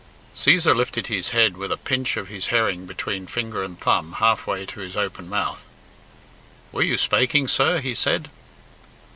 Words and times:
Cæsar 0.35 0.75
lifted 0.75 1.05
his 1.05 1.29
head 1.29 1.55
with 1.57 1.71
a 1.71 1.77
pinch 1.77 2.17
of 2.17 2.27
his 2.27 2.47
herring 2.47 2.87
between 2.87 3.27
finger 3.27 3.61
and 3.63 3.79
thumb 3.79 4.13
half 4.13 4.47
way 4.47 4.65
to 4.65 4.79
his 4.79 4.97
open 4.97 5.29
mouth. 5.29 5.63
"Were 6.71 6.81
you 6.81 6.97
spaking, 6.97 7.47
sir?" 7.47 7.79
he 7.81 7.93
said. 7.93 8.31